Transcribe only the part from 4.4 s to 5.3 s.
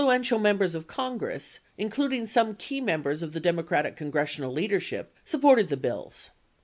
leadership,